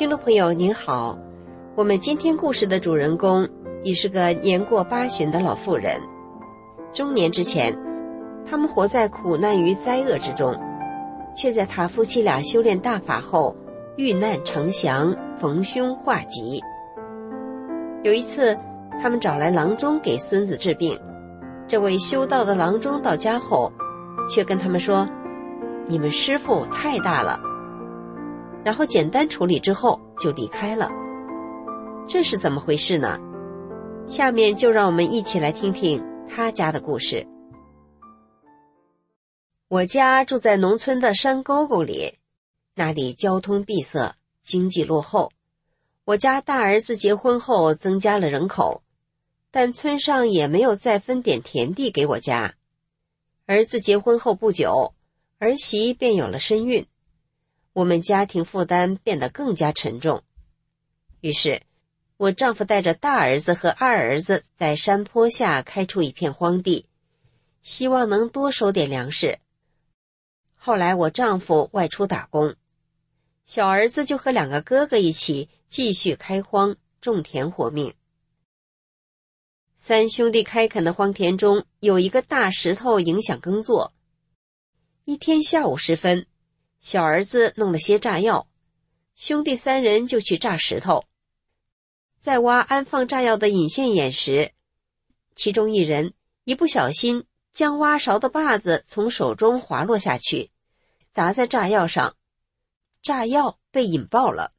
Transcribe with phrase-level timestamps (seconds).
[0.00, 1.18] 听众朋友您好，
[1.76, 3.46] 我们今天故事的主人公
[3.82, 6.00] 已是个年过八旬的老妇人。
[6.90, 7.70] 中年之前，
[8.46, 10.56] 他们活在苦难与灾厄之中，
[11.36, 13.54] 却在他夫妻俩修炼大法后
[13.98, 16.62] 遇难成祥，逢凶化吉。
[18.02, 18.58] 有一次，
[19.02, 20.98] 他们找来郎中给孙子治病，
[21.68, 23.70] 这位修道的郎中到家后，
[24.30, 25.06] 却跟他们说
[25.86, 27.38] ：“你们师傅太大了。”
[28.64, 30.90] 然后简单处理之后就离开了，
[32.06, 33.18] 这是怎么回事呢？
[34.06, 37.26] 下面就让我们一起来听听他家的故事。
[39.68, 42.18] 我家住在农村的山沟沟里，
[42.74, 45.30] 那里交通闭塞，经济落后。
[46.06, 48.82] 我家大儿子结婚后增加了人口，
[49.52, 52.54] 但村上也没有再分点田地给我家。
[53.46, 54.92] 儿子结婚后不久，
[55.38, 56.84] 儿媳便有了身孕。
[57.72, 60.24] 我们家庭负担变得更加沉重，
[61.20, 61.62] 于是，
[62.16, 66.86] 我丈夫带着大儿子和二儿子在山坡下开出一片荒地，
[67.62, 69.38] 希望能多收点粮食。
[70.56, 72.56] 后来，我丈夫外出打工，
[73.46, 77.94] 小儿子就和两个哥哥一起继续开荒种田活命。
[79.78, 83.94] 三兄弟开垦的荒田中有一个大石头影响耕作。
[85.04, 86.26] 一天下午时分。
[86.80, 88.48] 小儿子弄了些炸药，
[89.14, 91.04] 兄弟三人就去炸石头。
[92.20, 94.52] 在挖安放炸药的引线眼时，
[95.34, 100.50] 其中一人一不小心将挖勺的把子从手中滑落下去，
[101.12, 102.16] 砸在炸药上，
[103.02, 104.52] 炸药被引爆了。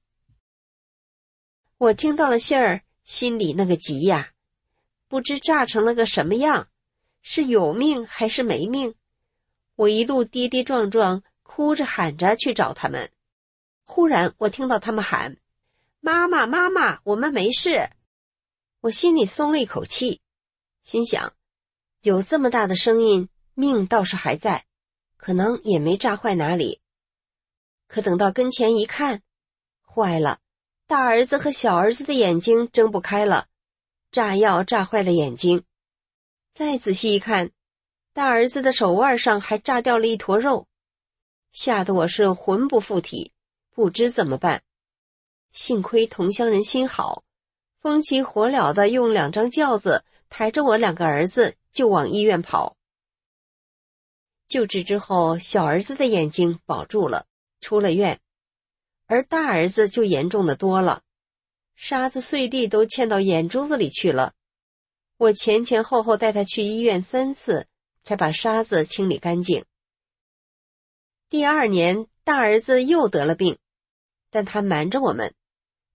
[1.80, 4.34] 我听到了信儿，心里那个急呀，
[5.08, 6.68] 不知炸成了个什么样，
[7.24, 8.94] 是有命还是没命？
[9.76, 11.24] 我一路跌跌撞撞。
[11.62, 13.12] 哭着喊着去找他们，
[13.86, 15.38] 忽然我听到他们喊
[16.02, 17.92] ：“妈妈，妈妈，我们没事。”
[18.82, 20.22] 我心里松了一口气，
[20.82, 21.36] 心想：
[22.02, 24.66] 有这么大的声音，命倒是还在，
[25.18, 26.82] 可能也没炸坏哪里。
[27.88, 29.22] 可等到跟前一看，
[29.86, 30.40] 坏了，
[30.88, 33.46] 大儿子和小儿子的眼睛睁不开了，
[34.10, 35.64] 炸药炸坏了眼睛。
[36.56, 37.52] 再仔细一看，
[38.14, 40.68] 大儿子的手腕上还炸掉了一坨肉。
[41.52, 43.34] 吓得我是魂不附体，
[43.72, 44.64] 不知怎么办。
[45.52, 47.24] 幸亏同乡人心好，
[47.82, 52.78] 风急火燎的用两张轿子抬着我两个儿子就往医院跑。
[54.48, 57.26] 救治之后，小儿子的眼睛保住了，
[57.60, 58.20] 出了院，
[59.08, 61.04] 而大儿子就严重的多了，
[61.76, 64.34] 沙子碎地都嵌到眼珠子里去了。
[65.18, 67.68] 我前前后后带他去医院三次，
[68.04, 69.66] 才把沙子清理干净。
[71.32, 73.58] 第二年，大儿子又得了病，
[74.32, 75.34] 但他瞒着我们，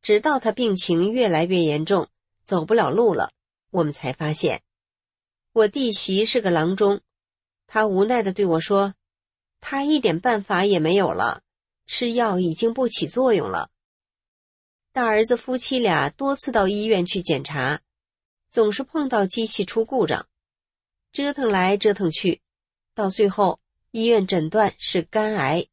[0.01, 2.09] 直到他病情越来越严重，
[2.47, 3.35] 走不了路了，
[3.71, 4.63] 我们才发现。
[5.53, 7.03] 我弟媳是个郎中，
[7.67, 8.95] 他无奈的对我说
[9.61, 11.43] ：“他一点办法也没有了，
[11.85, 13.69] 吃药已经不起作用了。”
[14.95, 17.83] 大儿子夫妻俩多次到医院去检查，
[18.49, 20.27] 总是碰到机器出故障，
[21.13, 22.41] 折腾来折腾去，
[22.95, 23.61] 到最后。
[23.97, 25.69] 医院诊断是肝癌。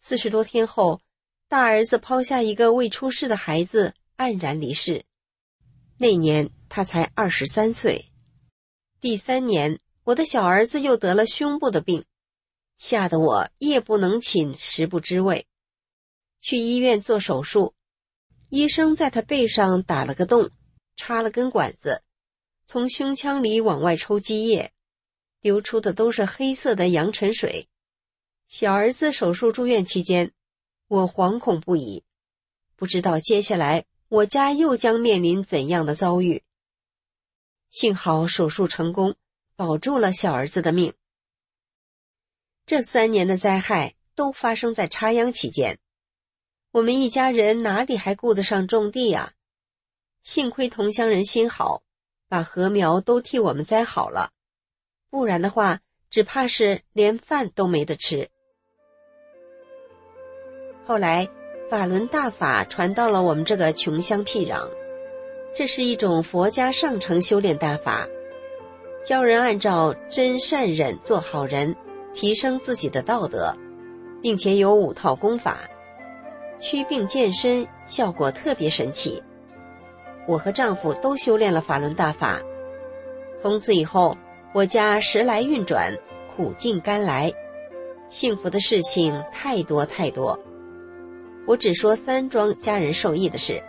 [0.00, 1.00] 四十多天后，
[1.48, 5.04] 大儿子抛下一个未出世的孩子，黯然离世。
[5.96, 8.12] 那年他才二十三岁。
[9.00, 12.04] 第三年，我的小儿子又得了胸部的病，
[12.76, 15.48] 吓得我夜不能寝，食不知味。
[16.40, 17.74] 去医院做手术，
[18.48, 20.48] 医生在他背上打了个洞，
[20.94, 22.04] 插了根管子，
[22.64, 24.72] 从胸腔里往外抽积液。
[25.40, 27.68] 流出的都是黑色的阳尘水。
[28.48, 30.32] 小儿子手术住院期间，
[30.86, 32.02] 我惶恐不已，
[32.76, 36.42] 不知道接下来我家又将面临怎样的遭遇。
[37.70, 39.14] 幸好手术成功，
[39.54, 40.94] 保住了小儿子的命。
[42.64, 45.78] 这三年的灾害都发生在插秧期间，
[46.70, 49.34] 我们一家人哪里还顾得上种地啊？
[50.22, 51.82] 幸亏同乡人心好，
[52.28, 54.32] 把禾苗都替我们栽好了。
[55.10, 58.28] 不然的话，只怕是连饭都没得吃。
[60.84, 61.28] 后来，
[61.70, 64.68] 法轮大法传到了我们这个穷乡僻壤，
[65.54, 68.06] 这是一种佛家上乘修炼大法，
[69.04, 71.74] 教人按照真善忍做好人，
[72.14, 73.54] 提升自己的道德，
[74.22, 75.58] 并且有五套功法，
[76.58, 79.22] 祛病健身，效果特别神奇。
[80.26, 82.40] 我和丈夫都修炼了法轮大法。
[83.40, 84.16] 从此以后，
[84.54, 85.94] 我家时来运转，
[86.34, 87.30] 苦尽甘来，
[88.08, 90.38] 幸福的事情太多太多。
[91.46, 93.62] 我只说三桩家人受益的事，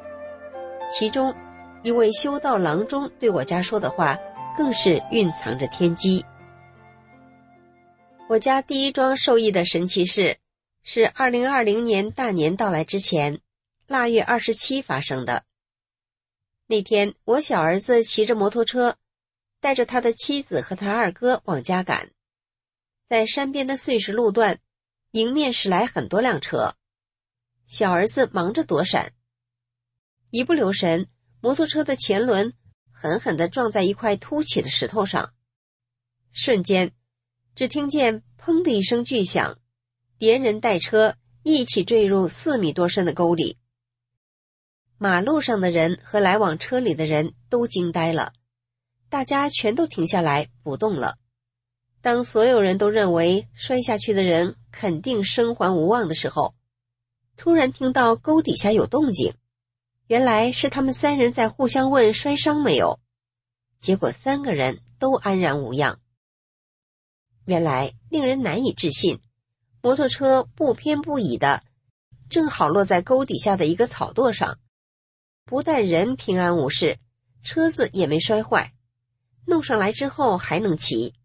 [0.90, 1.36] 其中
[1.84, 4.18] 一位修道郎中对我家说的话，
[4.58, 6.24] 更是蕴藏着天机。
[8.30, 10.38] 我家第一桩受益的神奇事，
[10.84, 13.40] 是二零二零年大年到来之前，
[13.86, 15.44] 腊月二十七发生的。
[16.68, 18.96] 那天，我小儿子骑着摩托车。
[19.60, 22.12] 带着他的妻子和他二哥往家赶，
[23.08, 24.60] 在山边的碎石路段，
[25.12, 26.76] 迎面驶来很多辆车，
[27.68, 29.14] 小儿子忙着躲闪，
[30.30, 31.10] 一不留神，
[31.42, 32.54] 摩托车的前轮
[32.92, 35.34] 狠狠地撞在一块凸起的石头上，
[36.32, 36.94] 瞬间，
[37.56, 39.60] 只听见“砰”的一声巨响，
[40.18, 43.58] 连人带车一起坠入四米多深的沟里。
[44.98, 48.34] 马路上的人和来往车里的人都惊呆了。
[49.10, 51.18] 大家全都停下来不动了。
[52.02, 56.56] 当所有人都认为摔下去的人肯定生还无望的时候，
[57.36, 59.34] 突然听到沟底下有动静，
[60.08, 63.00] 原来是他们三人在互相问摔伤没有。
[63.82, 66.00] 结果三个人都安然无恙。
[67.46, 69.20] 原来令人难以置信，
[69.82, 71.64] 摩托车不偏不倚的，
[72.30, 74.60] 正好落在沟底下的一个草垛上，
[75.46, 77.00] 不但人平安无事，
[77.42, 78.74] 车子也没摔坏。
[79.50, 81.16] 弄上来之后还能骑，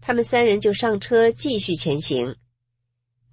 [0.00, 2.36] 他们三人就上车继续前行。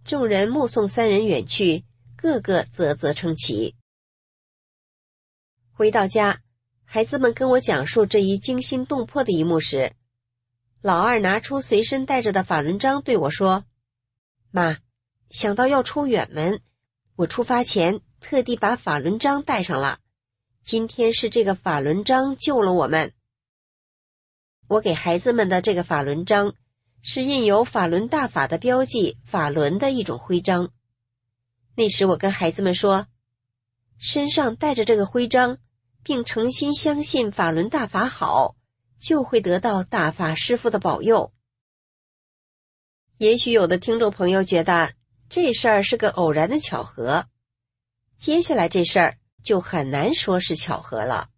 [0.05, 1.83] 众人目送三人远去，
[2.15, 3.75] 个个啧啧称奇。
[5.73, 6.41] 回到家，
[6.85, 9.91] 孩子们跟我讲述这一惊心动魄的一幕时，
[10.81, 13.65] 老二拿出随身带着的法轮章对我说
[14.51, 14.77] ：“妈，
[15.31, 16.61] 想到要出远门，
[17.15, 19.99] 我出发前特地把法轮章带上了。
[20.63, 23.11] 今天是这个法轮章救了我们。”
[24.67, 26.53] 我给孩子们的这个法轮章，
[27.01, 30.71] 是印有法轮大法的标记，法轮的一种徽章。
[31.75, 33.07] 那时我跟孩子们说，
[33.97, 35.59] 身上带着这个徽章，
[36.03, 38.55] 并诚心相信法轮大法好，
[38.99, 41.31] 就会得到大法师父的保佑。
[43.19, 44.93] 也许有的听众朋友觉得
[45.29, 47.25] 这事儿是个偶然的巧合，
[48.17, 51.29] 接下来这事儿就很难说是巧合了。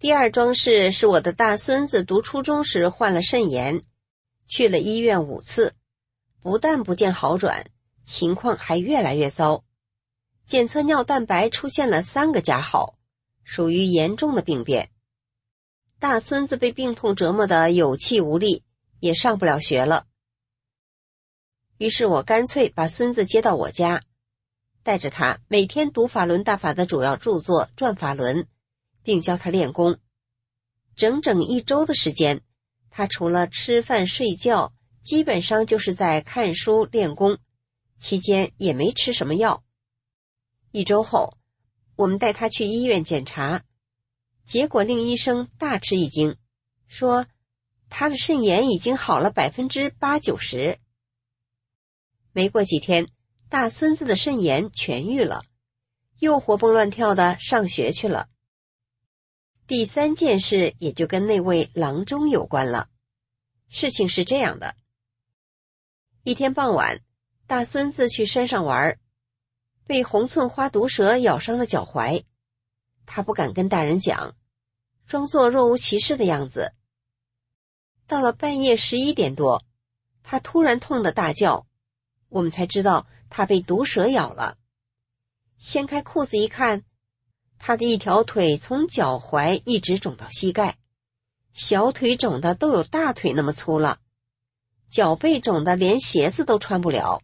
[0.00, 3.82] 第二桩事是我的大孙子读初中时患了肾炎，
[4.46, 5.74] 去了医院五次，
[6.40, 7.66] 不但不见好转，
[8.04, 9.64] 情况还越来越糟。
[10.46, 12.96] 检测尿蛋白出现了三个加号，
[13.42, 14.90] 属于严重的病变。
[15.98, 18.62] 大孙子被病痛折磨得有气无力，
[19.00, 20.06] 也上不了学了。
[21.78, 24.04] 于是我干脆把孙子接到我家，
[24.84, 28.36] 带着他每天读法轮大法的主要著作《转法轮》。
[29.08, 29.96] 并教他练功，
[30.94, 32.42] 整整一周的时间，
[32.90, 37.38] 他除了吃饭睡觉，基本上就是在看书练功，
[37.98, 39.64] 期间也没吃什么药。
[40.72, 41.38] 一周后，
[41.96, 43.64] 我们带他去医院检查，
[44.44, 46.36] 结果令医生大吃一惊，
[46.86, 47.24] 说
[47.88, 50.78] 他的肾炎已经好了百分之八九十。
[52.32, 53.08] 没过几天，
[53.48, 55.44] 大孙子的肾炎痊愈了，
[56.18, 58.28] 又活蹦乱跳的上学去了。
[59.68, 62.88] 第三件事也就跟那位郎中有关了。
[63.68, 64.74] 事情是这样的：
[66.22, 67.02] 一天傍晚，
[67.46, 68.98] 大孙子去山上玩，
[69.86, 72.24] 被红寸花毒蛇咬伤了脚踝。
[73.04, 74.34] 他不敢跟大人讲，
[75.06, 76.72] 装作若无其事的样子。
[78.06, 79.62] 到了半夜十一点多，
[80.22, 81.66] 他突然痛得大叫，
[82.30, 84.56] 我们才知道他被毒蛇咬了。
[85.58, 86.84] 掀开裤子一看。
[87.58, 90.78] 他的一条腿从脚踝一直肿到膝盖，
[91.52, 93.98] 小腿肿的都有大腿那么粗了，
[94.88, 97.20] 脚背肿的连鞋子都穿不了，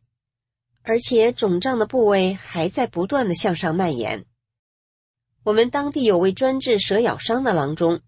[0.82, 4.26] 而且肿胀的部位还在不断的向上蔓延。
[5.44, 8.00] 我们当地有位专治蛇咬伤的郎中，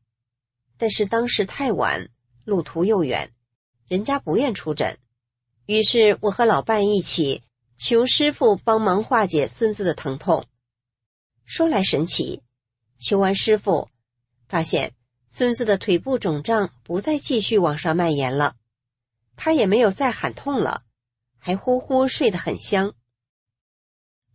[0.77, 2.09] 但是当时太晚，
[2.45, 3.31] 路途又远，
[3.89, 4.99] 人家不愿出诊，
[5.67, 7.43] 于是我和老伴一起
[7.79, 10.47] 求师傅帮忙化解孙子的疼痛。
[11.47, 12.43] 说来神奇，
[12.99, 13.89] 求完师傅，
[14.49, 14.93] 发现
[15.31, 18.57] 孙子的腿部肿胀不再继续往上蔓延了，
[19.37, 20.83] 他也没有再喊痛了，
[21.39, 22.95] 还呼呼睡得很香。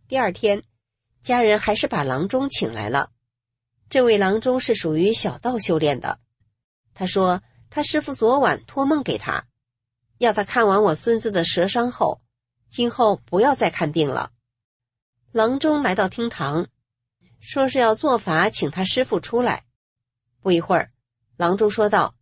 [0.08, 0.62] 第二天，
[1.22, 3.10] 家人还是把郎中请来了。
[3.90, 6.18] 这位郎中是属于小道修炼的，
[6.94, 9.46] 他说他师傅昨晚托梦给他，
[10.16, 12.22] 要他看完我孙子的蛇伤后，
[12.70, 14.32] 今后不要再看病了。
[15.30, 16.68] 郎中来到厅堂，
[17.44, 19.64] 说是要做法请他师傅出来。
[20.40, 20.90] 不一会儿，
[21.36, 22.14] 郎中说道：“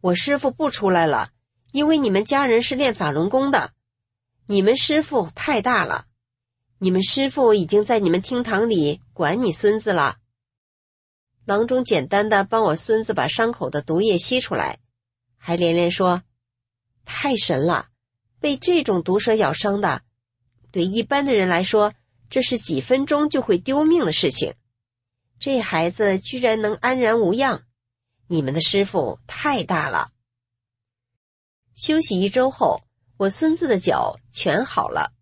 [0.00, 1.30] 我师傅不出来了，
[1.72, 3.72] 因为你们家人是练法轮功的，
[4.46, 6.06] 你们师傅太大了，
[6.78, 10.18] 你们师傅已经在你们厅堂里管你孙子了。”
[11.44, 14.78] 郎中简单的帮我孙子把伤口的毒液吸出来，
[15.36, 16.22] 还连连说
[17.04, 17.88] ：“太神了，
[18.38, 20.02] 被这种毒蛇咬伤的，
[20.70, 21.92] 对一般的人来说，
[22.28, 24.54] 这是几分钟就会丢命的事情。”
[25.38, 27.62] 这孩子居然能安然无恙，
[28.26, 30.08] 你们的师傅太大了。
[31.74, 32.80] 休息一周后，
[33.18, 35.12] 我孙子的脚全好了。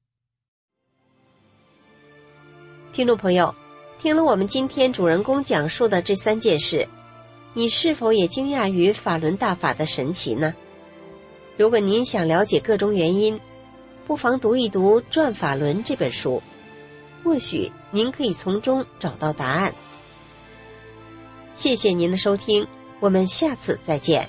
[2.92, 3.52] 听众朋友，
[3.98, 6.88] 听了我们今天主人公讲述的这三件事，
[7.52, 10.54] 你是否也惊讶于法轮大法的神奇呢？
[11.56, 13.40] 如果您想了解各种原因，
[14.06, 16.40] 不妨读一读《转法轮》这本书，
[17.24, 19.74] 或许您可以从中找到答案。
[21.54, 22.66] 谢谢您的收听，
[23.00, 24.28] 我们下次再见。